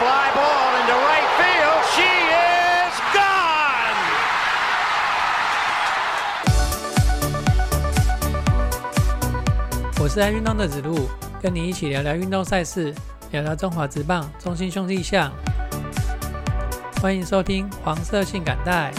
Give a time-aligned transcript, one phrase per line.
[0.00, 1.80] fly ball into right field.
[1.92, 4.00] She is gone.
[10.00, 11.06] 我是爱运动的子路，
[11.42, 12.94] 跟你一起聊聊运动赛事，
[13.30, 15.30] 聊聊中华职棒中心兄弟象。
[17.02, 18.90] 欢迎收听黄色性感带。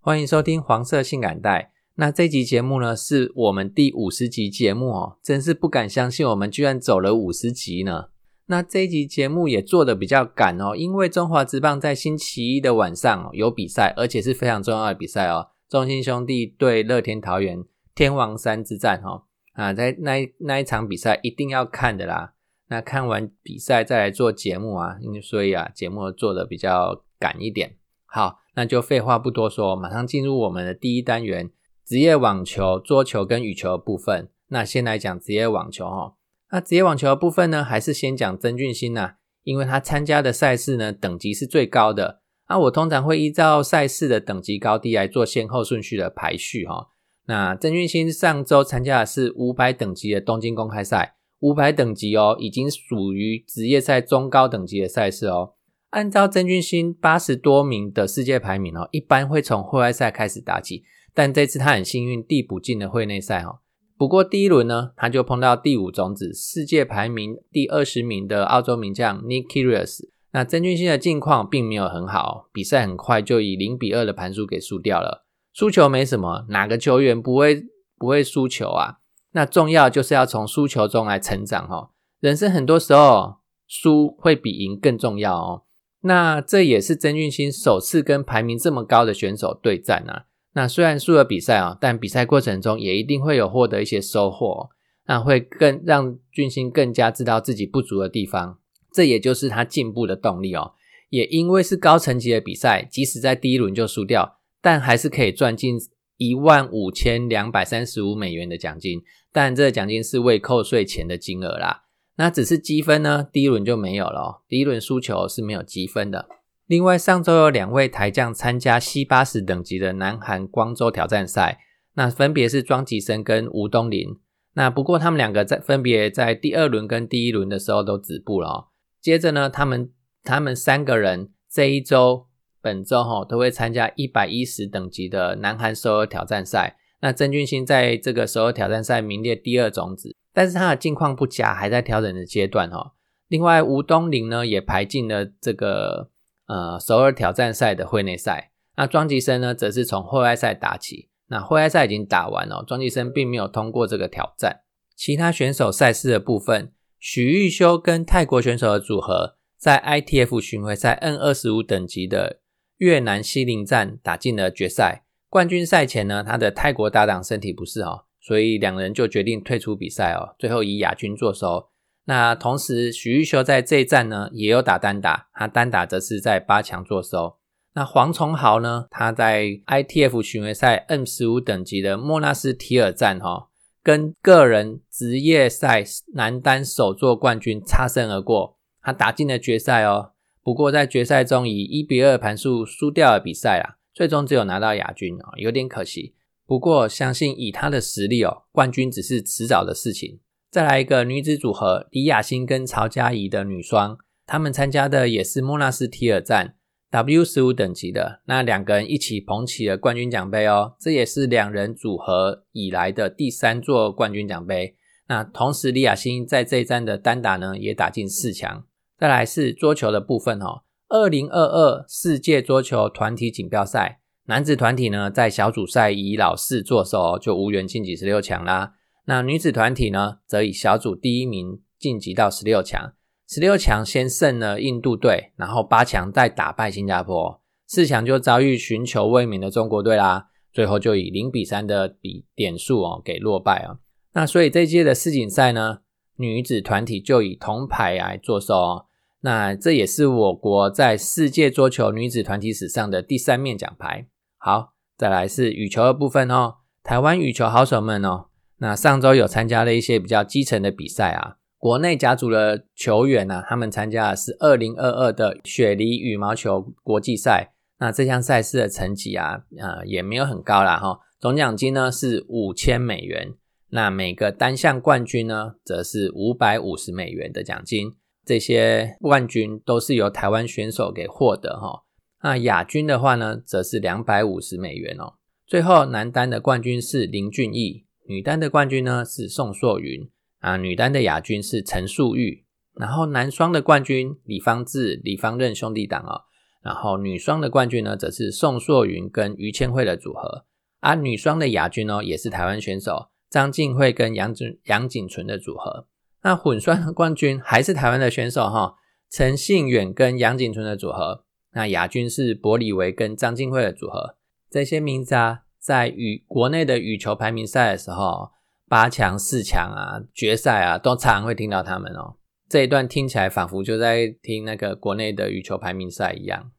[0.00, 1.70] 欢迎收听黄色性感带。
[2.00, 8.10] 那这集节目呢，是我们第五十集节目哦，真是不敢相信，我们居然走了五十集呢。
[8.46, 15.48] 那这一集节目也做的比较赶哦，因为中华职棒在星期一的晚上哦有比赛，而且是非常重要的比赛哦。
[15.68, 17.64] 中信兄弟对乐天桃园
[17.96, 19.24] 天王山之战哈
[19.54, 22.34] 啊，在那那一场比赛一定要看的啦。
[22.68, 27.74] 那看完比赛再来做节目啊，因为所以啊，节目做的比较赶一点。
[28.06, 31.50] 好，那就废话不多说，马上进入我们的第一单元——
[31.88, 34.28] 职业网球、桌球跟羽球的部分。
[34.48, 36.16] 那先来讲职业网球哈。
[36.52, 42.20] 那职业网球的部分呢，还是先讲曾俊欣呐，因为他参加的赛事呢等级是最高的。
[42.50, 46.88] 那我通常会依照赛事的等级高低来做先后顺序的排序哈。
[47.24, 55.54] 那曾俊欣上周参加的是五百等级的东京公开赛，五百等级哦，已经属于职业赛中高等级的赛事哦。
[55.88, 60.84] 按照曾俊欣八十多名的世界排名哦，一般会从户外赛开始打起，
[61.18, 63.58] 但这次他很幸运递补进了会内赛哈。
[63.96, 70.08] 不过第一轮呢，他就碰到第五种子、世界排名第二十名的澳洲名将 Nick Kyrgios。
[70.30, 75.26] 那曾俊欣的近况并没有很好，比赛很快就以零比二的盘数给输掉了。
[75.52, 77.64] 输球没什么，哪个球员不会
[77.96, 78.98] 不会输球啊？
[79.32, 81.90] 那重要就是要从输球中来成长哈。
[82.20, 85.62] 人生很多时候输会比赢更重要哦。
[86.02, 90.26] 那这也是曾俊欣首次跟排名这么高的选手对战啊。
[90.54, 94.70] 那虽然输了比赛啊，但比赛过程中也一定会有获得一些收获，
[95.06, 98.58] 那会更让俊星更加知道自己不足的地方，
[98.92, 100.72] 这也就是他进步的动力哦。
[101.10, 105.78] 也因为是高层级的比赛，即使在第一轮就输掉，但还是可以赚进
[106.16, 109.02] 一万五千两百三十五美元的奖金，
[109.32, 111.84] 但这个奖金是未扣税前的金额啦。
[112.16, 116.28] 那只是积分呢，第一轮就没有了，哦第一轮输球是没有积分的。
[116.68, 121.60] 另外，上周有两位台将参加 C 八十等级的南韩光州挑战赛，
[121.94, 124.06] 那分别是庄吉生跟吴东林。
[124.52, 128.68] 那不过他们两个在分别在第二轮跟第一轮的时候都止步了。
[129.00, 129.90] 接着呢，他们
[130.22, 132.26] 他们三个人这一周
[132.60, 136.76] 本周哈都会参加一百一十等级的南韩首尔挑战赛。
[137.00, 142.92] 那曾俊欣在这个首尔挑战赛名列第二种子，但是他的境况不佳，还在调整的阶段哈。
[143.28, 146.10] 另外，吴东林呢也排进了这个。
[146.48, 151.10] 呃，首尔挑战赛的会内赛，那庄吉生呢，则是从户外赛打起。
[151.28, 154.62] 那户外赛已经打完了，庄吉生并没有通过这个挑战。
[154.96, 162.40] 其他选手赛事的部分，许玉修跟泰国选手的组合，在 ITF 巡回赛 N 二十五等级的
[162.78, 165.04] 越南西林站打进了决赛。
[165.28, 171.68] 冠军赛前呢，他的泰国搭档身体不适哦，所以两人就决定退出比赛哦，最后以亚军作收。
[172.08, 177.36] 那同时，许玉修在这一站呢也有打单打，他单打则是在八强做收。
[177.74, 183.50] 那黄崇豪呢，他在 ITF 巡回赛 M 十五等级的莫纳斯提尔站哈，
[183.82, 190.12] 跟个人职业赛男单首座冠军擦身而过，他打进了决赛哦。
[190.42, 196.14] 不过在决赛中以一比二盘数输掉了比赛啦，最终只有拿到亚军哦，有点可惜。
[196.46, 200.20] 不过相信以他的实力哦，冠军只是迟早的事情。
[200.50, 206.54] 再来一个女子组合，李雅欣跟曹佳怡的女双，她们参加的也是莫纳斯提尔站
[206.90, 214.74] W 十五等级的，那两个人一起捧起了冠军奖杯哦，这也是两人组合以来的第三座冠军奖杯。
[215.08, 218.64] 那同时，李雅欣在这一站的单打呢，也打进四强。
[218.98, 228.76] 再来是桌球的部分哦，二零二二世界桌球团体锦标赛男子团体呢，在小组赛以老四作收，就无缘晋级十六强啦。
[229.08, 232.92] 那女子团体呢，则以小组第一名晋级到十六强。
[233.26, 240.26] 十六强先胜了印度队，然后八强再打败新加坡，四强就遭遇寻求卫冕的中国队啦。
[240.52, 243.78] 最后就以零比三的比点数哦给落败啊。
[244.12, 245.78] 那所以这届的世锦赛呢，
[246.16, 248.86] 女子团体就以铜牌来作收哦。
[249.22, 254.06] 那这也是我国在世界桌球女子团体史上的第三面奖牌。
[254.36, 256.56] 好，再来是羽球的部分哦。
[256.82, 258.26] 台湾羽球好手们哦。
[258.58, 267.52] 那上周有参加了一些比较基层的比赛啊，国内甲组的球员呢，他们参加的是二零二二的雪梨羽毛球国际赛。
[267.80, 273.34] 那这项赛事的成绩啊，呃，也没有很高啦哈，总奖金呢是五千美元。
[273.70, 277.92] 那每个单项冠军呢，则是五百五十美元的奖金。
[278.24, 281.84] 这些冠军都是由台湾选手给获得哈。
[282.22, 285.14] 那亚军的话呢，则是两百五十美元哦。
[285.46, 290.08] 最后男单的冠军是林俊逸，女单的冠军呢是宋硕云
[290.38, 292.46] 啊，女单的亚军是陈素玉。
[292.74, 296.22] 然后男双的冠军李方志、李方任兄弟党哦。
[296.62, 300.46] 然后女双的冠军呢，则是宋硕云跟于千惠的组合。
[300.80, 303.08] 而女双的亚军哦，也是台湾选手。
[303.28, 305.86] 张静慧跟杨景杨景纯的组合，
[306.22, 308.76] 那混双冠军还是台湾的选手哈，
[309.10, 314.16] 陈信远跟杨景纯的组合，那亚军是柏里维跟张静慧的组合。
[314.50, 318.30] 这些名字啊，在羽国内的羽球排名赛的时候，
[318.70, 322.16] 八强、四强啊、决赛啊，都常会听到他们哦。
[322.48, 326.52] 这一段听起来仿佛就在听那个国内的羽球排名赛一样。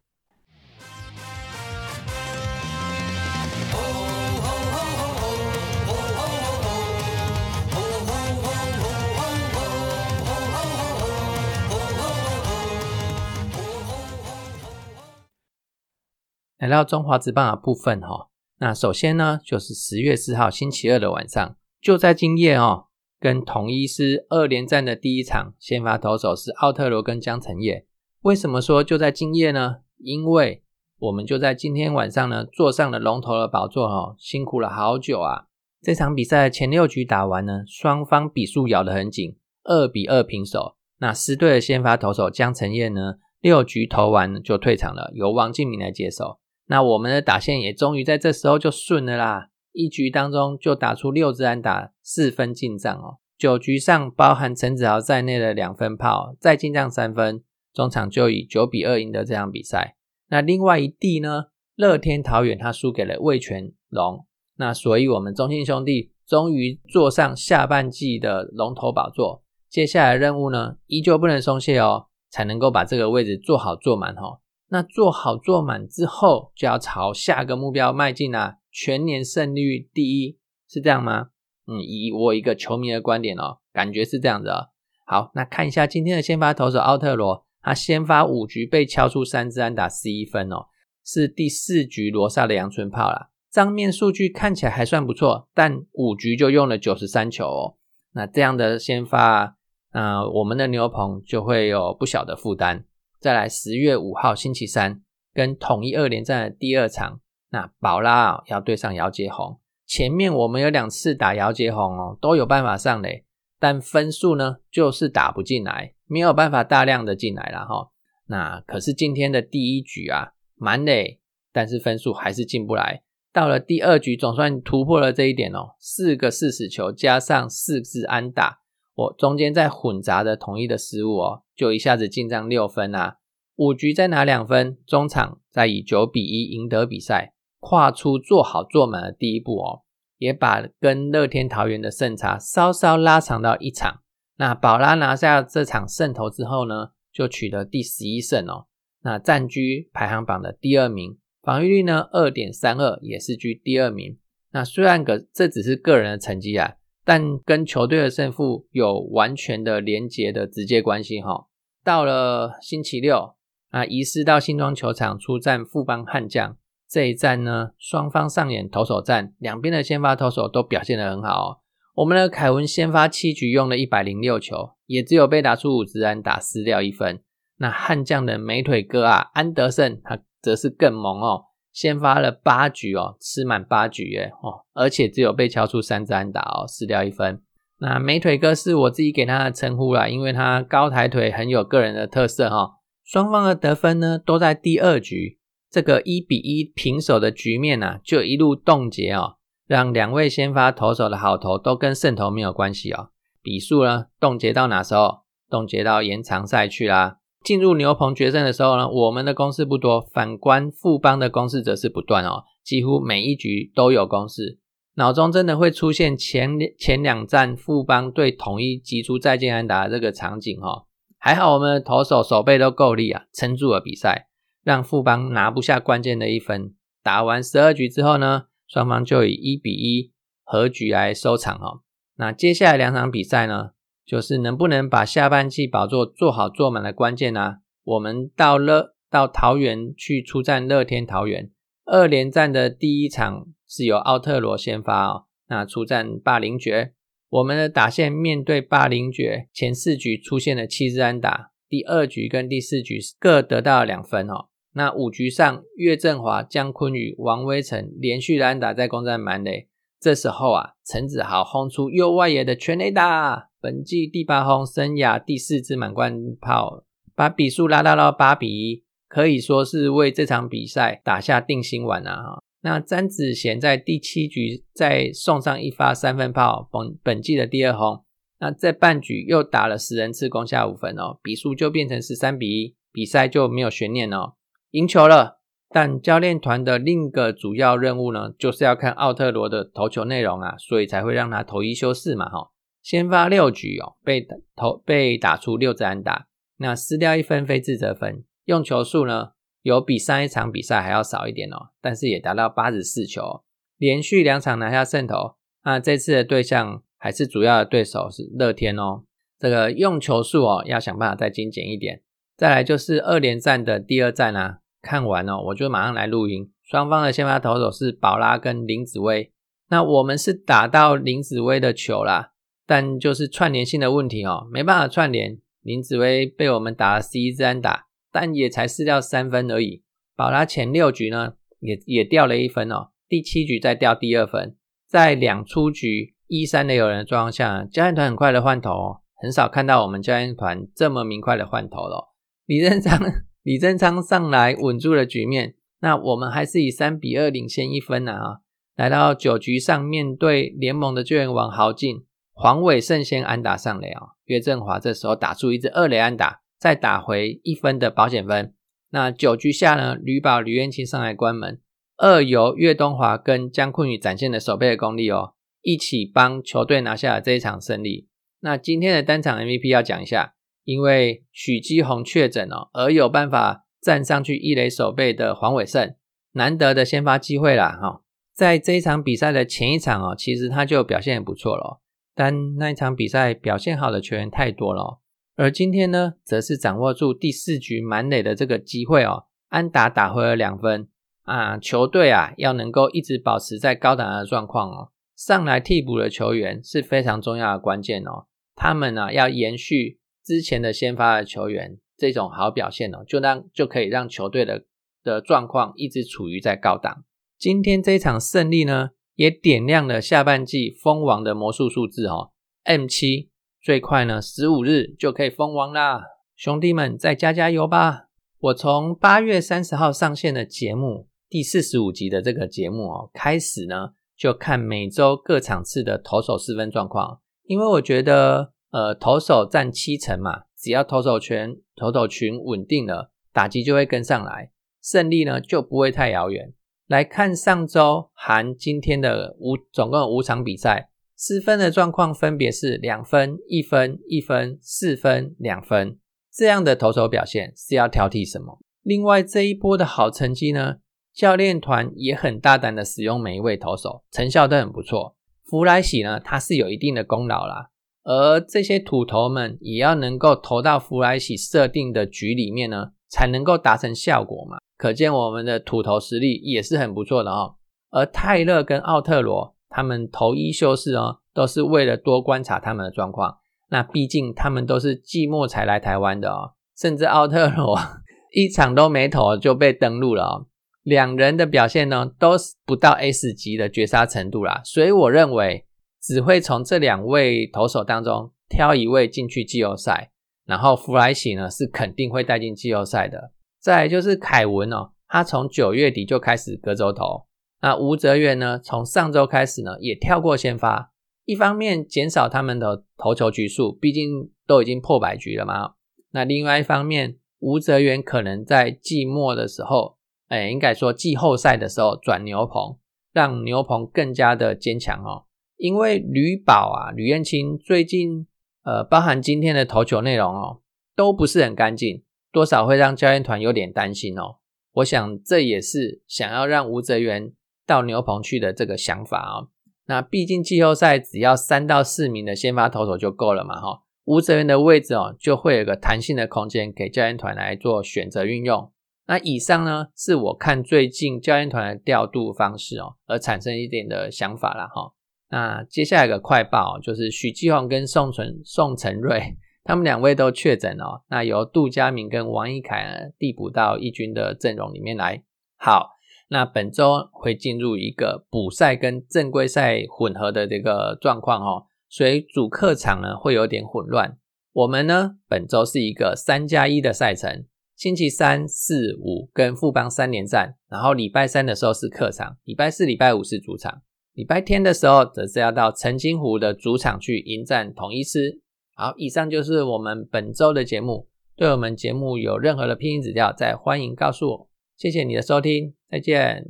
[16.59, 18.28] 来到中华职棒的部分哈，
[18.61, 27.85] 那首先呢，就是十月四号星期二的晚上，就在今夜哦，跟统一师二连战的第一场，先发投手是奥特罗跟江承业。
[28.23, 29.77] 为什么说就在今夜呢？
[29.97, 30.61] 因为
[30.99, 35.45] 我们就在今天晚上呢，坐上了龙头的宝座哦，辛苦了好久啊。
[35.81, 40.75] 这场比赛前六局打完呢，双方比数咬得很紧，二比二平手。
[40.97, 46.39] 那狮队的先发投手江承业呢，六局投完就退场了，由王敬明来接手。
[46.71, 53.17] 那我们的打线也终于在这时候就顺了啦，一局当中就打出六支安打，四分进账哦。
[53.39, 57.43] 九局上包含陈子豪在内的两分炮，再进账三分，
[57.73, 59.95] 中场就以九比二赢得这场比赛。
[60.27, 61.45] 那另外一地呢，
[61.75, 64.27] 乐天桃园他输给了味全龙，
[64.57, 69.43] 那所以我们中信兄弟终于坐上下半季的龙头宝座。
[69.67, 74.39] 接下来任务呢，依旧不能松懈哦，才能够把这个位置做好做满哦。
[74.69, 78.57] 那做好做满之后，就要朝下个目标迈进啊！
[78.71, 80.37] 全年胜率第一
[80.67, 81.29] 是这样吗？
[81.67, 84.67] 嗯，以我一个球迷的观点哦，感觉是这样子哦。
[85.05, 90.67] 好，那看一下今天的先发投手奥特罗，他先发五局被敲出三支安打十一分哦，
[91.03, 93.29] 是第四局罗萨的阳春炮啦。
[93.51, 97.75] 账面数据看起来还算不错，但五局就用了九十三球哦。
[98.13, 99.57] 那这样的先发，
[99.93, 102.85] 嗯，我们的牛棚就会有不小的负担。
[103.19, 105.01] 再来十月五号星期三，
[105.33, 107.19] 跟统一二连战的第二场，
[107.49, 109.59] 那宝拉要对上姚杰宏。
[109.85, 113.25] 前面我们有两次打姚杰宏哦，都有办法上垒，
[113.59, 117.91] 但分数呢就是打不进来，没有办法大量的进来了哈。
[118.27, 121.19] 那可是今天的第一局啊，满垒，
[121.51, 123.03] 但是分数还是进不来。
[123.33, 128.59] 到了第二局，总算突破了这一点哦，四个四死球加上四支安打。
[128.99, 133.15] 我中间在混杂的统一的失误哦，就一下子进账六分啊！
[133.55, 139.83] 五局再拿两分，中场再以九比一赢得比赛，跨出做好做满的第一步哦，
[140.17, 144.01] 也把跟乐天桃园的胜差稍稍拉长到一场。
[144.35, 148.65] 那宝拉拿下这场胜投之后呢，就取得第十一胜哦，
[149.03, 154.17] 那暂居排行榜的第二名，防御率呢二点三二，也是居第二名。
[154.51, 156.73] 那虽然个这只是个人的成绩啊。
[157.09, 161.47] 但跟球队的胜负有完全的连结的直接关系哈。
[161.83, 163.33] 到了星期六
[163.71, 166.55] 啊，移师到新庄球场出战富邦悍将
[166.87, 171.57] 这一战呢，双方上演投手战，两边的先发投手都表现得很好哦。
[171.95, 177.23] 我们的凯文先发七局用了一百零六球，也只有被打出五支安打失掉一分。
[177.57, 181.45] 那悍将的美腿哥啊，安德胜他则是更猛哦。
[181.79, 187.41] 先发了八局哦，吃满八局耶哦，而且只有被敲出三支安打哦，失掉一分。
[187.77, 192.71] 那美腿哥是我自己给他的称呼啦，因为他高抬腿很有个人的特色哈。
[193.05, 195.39] 双方的得分呢都在第二局，
[195.71, 203.11] 这个一比一平手的局面呢就一路冻结哦，让两位先发投手的好投都跟胜投没有关系哦。
[203.41, 205.19] 比数呢冻结到哪时候？
[205.49, 207.18] 冻结到延长赛去啦。
[207.43, 214.59] 进入牛棚决胜的时候呢，我们的攻势不多，反观富邦的攻势则是不断哦，几乎每一局都有攻势。
[214.95, 220.85] 脑中真的会出现前前两战富邦对统一击出再见安达这个场景哈。
[221.17, 224.27] 还好我们的投手手背都够力啊，撑住了比赛，
[224.63, 226.73] 让富邦拿不下关键的一分。
[227.01, 230.11] 打完十二局之后呢，双方就以一比一
[230.43, 231.81] 和局来收场哦。
[232.17, 233.71] 那接下来两场比赛呢？
[234.09, 237.57] 就是能不能把下半季宝座做好做满的关键呢？
[237.83, 241.51] 我们到乐到桃园去出战乐天桃园
[241.85, 246.93] 二连战的第一场是由奥特罗先发哦，那出战霸凌爵。
[247.29, 254.47] 我们的打线面对霸凌爵，前四局出现了七支安打，第二局跟第四局各得到了两分哦。
[254.73, 259.67] 那五局上，岳振华、姜坤宇、王威成连续的安打在攻占满垒。
[259.99, 272.23] 这时候啊，陈子豪轰出右外野的全垒打，本季第八轰，生涯第四支满贯炮，把比数拉到了八比一，可以说是为这场比赛打下定心丸啊！
[272.23, 272.43] 哈。
[272.61, 278.03] 那詹子贤在第七局再送上一发三分炮，本本季的第二轰。
[278.39, 284.35] 那在半局又打了十人次，攻下五分哦，比数就变成十三比一，比赛就没有悬念哦，
[284.71, 285.39] 赢球了。
[285.69, 292.49] 但教练团的另一个主要任务呢，就是要看奥特罗的投球内容啊，所以才会让他投一休四嘛，哈。
[292.81, 299.31] 先发六局哦，被投被打出六支安打，那失掉一分非自责分，用球数呢？
[299.61, 303.43] 有比上一场比赛还要少一点哦，但是也达到八十四球，
[303.77, 305.35] 连续两场拿下胜投。
[305.65, 309.03] 那这次的对象还是主要的对手是乐天哦。
[309.37, 312.01] 这个用球数哦，要想办法再精简一点。
[312.37, 316.49] 再来就是二连战的第二战啊，看完哦，我就马上来录音。
[316.63, 319.33] 双方的先发投手是宝拉跟林子威。
[319.67, 322.31] 那我们是打到林子威的球啦，
[322.69, 325.39] 但就是串联性的问题哦，没办法串联。
[325.63, 327.87] 林子威被我们打了十一支安打。
[328.11, 329.83] 但也才失掉三分而已。
[330.15, 332.89] 宝拉前六局呢，也也掉了一分哦。
[333.07, 334.55] 第七局再掉第二分，
[334.87, 342.11] 在两出局一三的有人的状况下，教练团很快的换头哦，很少看到我们教练团这么明快的换头了。
[342.47, 342.99] 李正昌，
[343.43, 348.41] 李正昌上来稳住了局面，那我们还是以三比二领先一分呢啊。
[348.75, 352.05] 来到九局上，面对联盟的救援王豪进，
[352.41, 356.39] 黄伟胜先安打上垒哦，岳振华这时候打出一支二垒安打。
[356.59, 358.53] 再打回一分的保险分。
[358.89, 359.95] 那九局下呢？
[359.95, 361.61] 吕宝、吕彦青上来关门，
[361.95, 368.09] 二由岳东华跟姜坤宇展现的守备的功力哦，一起帮球队拿下了这一场胜利。
[368.41, 370.33] 那今天的单场 MVP 要讲一下，
[370.65, 375.95] 因为许基宏确诊哦，而有办法站上去一垒守备的黄伟胜，
[376.33, 378.01] 难得的先发机会啦哈。
[378.35, 381.79] 在这一场比赛的前一场哦，其实他就表现很不错了，
[382.19, 384.99] 但那一场比赛表现好的球员太多了。
[385.37, 390.89] 而今天呢，则是掌握住第四局满垒的这个机会哦，安达打回了两分
[391.23, 404.65] 啊，球队啊要能够一直保持在高档的状况哦，上来替补的球员是非常重要的关键哦，他们呢要延续之前的先发的球员这种好表现哦，就让就可以让球队的
[405.05, 407.05] 的状况一直处于在高档。
[407.37, 412.31] 今天这场胜利呢，也点亮了下半季封王的魔术数字哦
[412.63, 413.29] ，M 七。
[413.61, 416.01] 最快呢，十五日就可以封王啦！
[416.37, 418.07] 兄弟们，再加加油吧！
[418.39, 436.53] 我从八月三十号上线的节目第四十五集的这个节目哦，开始呢就看每周各场次的投手失分状况，因为我觉得呃投手占七成嘛，只要投手群投手群稳定了，打击就会跟上来，胜利呢就不会太遥远。
[436.89, 440.89] 来看上周含今天的五总共五场比赛。
[441.15, 445.99] 失分的状况分别是两分、一分、一分、四分、两分，
[446.33, 448.59] 这样的投手表现是要挑剔什么？
[448.81, 450.77] 另外这一波的好成绩呢，
[451.13, 455.15] 教练团也很大胆的使用每一位投手，成效都很不错。
[455.45, 457.69] 弗莱喜呢，他是有一定的功劳啦，
[458.03, 464.57] 而这些土头们也要能够投到弗莱喜设定的局里面呢，才能够达成效果嘛。
[464.79, 467.57] 可见我们的土头实力也是很不错的哦。
[467.91, 469.53] 而泰勒跟奥特罗。
[469.71, 473.37] 他们投一休四哦，都是为了多观察他们的状况。
[473.69, 477.77] 那毕竟他们都是季末才来台湾的哦，甚至奥特罗
[478.33, 480.47] 一场都没投就被登录了哦。
[480.81, 484.59] 两人的表现呢，都是不到 S 级的绝杀程度啦。
[484.65, 485.67] 所以我认为
[486.01, 490.09] 只会从这两位投手当中挑一位进去季后赛。
[490.47, 493.33] 然后弗莱喜呢是肯定会带进季后赛的。
[493.59, 497.25] 再就是凯文哦，他从九月底就开始隔周投。
[497.61, 498.57] 那吴泽源呢？
[498.57, 500.93] 从上周开始呢，也跳过先发，
[501.25, 505.73] 一方面减少他们的投球局数，毕竟都已经破百局了嘛。
[506.11, 509.97] 那另外一方面，吴泽源可能在季末的时候，
[510.29, 512.77] 哎，应该说季后赛的时候转牛棚，
[513.11, 515.25] 让牛棚更加的坚强哦。
[515.57, 518.25] 因为吕宝啊、吕彦青最近，
[518.63, 520.61] 呃，包含今天的投球内容哦，
[520.95, 524.37] 都不是很干净，多少会让教练团有点担心哦。
[524.73, 527.33] 我想这也是想要让吴泽源。
[527.69, 529.45] 到牛棚去的这个想法啊，
[529.85, 538.71] 那毕竟季后赛只要三到四名的先发投手就够了嘛，哈，吴哲源的位置哦就会有个弹性的空间给教练团来做选择运用。
[539.05, 544.91] 那以上呢，是我看最近教练团的调度方式哦，而产生一点的想法了哈。
[545.29, 549.37] 那接下来一个快报就是许继宏跟宋存宋承瑞
[549.69, 555.21] 他们两位都确诊哦，那由杜佳明跟王一凯呢递补到一军的阵容里面来。
[555.59, 555.91] 好，
[556.29, 564.17] 那本周会进入一个补赛跟正规赛混合的这个状况哦，所以主客场呢会有点混乱。
[564.53, 567.45] 我们呢本周是一个三加一的赛程。
[567.75, 573.83] 星期三、四、五跟富邦三连战，然后礼拜三的时候是客场，礼拜四、礼拜五是主场，
[574.15, 578.41] 礼拜天的时候则是要到澄清湖的主场去迎战统一师。
[578.79, 581.09] 好，以上就是我们本周的节目。
[581.35, 584.49] 对我们节目有任何的拼音指教，再欢迎告诉我。
[584.77, 586.45] 谢谢你的收听，再见。